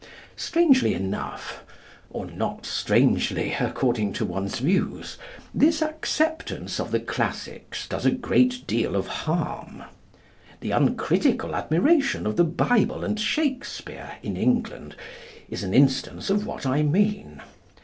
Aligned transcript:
Strangely 0.35 0.95
enough, 0.95 1.63
or 2.09 2.25
not 2.25 2.65
strangely, 2.65 3.53
according 3.59 4.13
to 4.13 4.25
one's 4.25 4.59
own 4.59 4.65
views, 4.65 5.19
this 5.53 5.79
acceptance 5.83 6.79
of 6.79 6.89
the 6.89 6.99
classics 6.99 7.87
does 7.87 8.03
a 8.03 8.09
great 8.09 8.65
deal 8.65 8.95
of 8.95 9.05
harm. 9.05 9.83
The 10.61 10.71
uncritical 10.71 11.53
admiration 11.53 12.25
of 12.25 12.35
the 12.35 12.43
Bible 12.43 13.03
and 13.05 13.19
Shakespeare 13.19 14.13
in 14.23 14.35
England 14.35 14.95
is 15.49 15.61
an 15.61 15.75
instance 15.75 16.31
of 16.31 16.47
what 16.47 16.65
I 16.65 16.81
mean. 16.81 17.43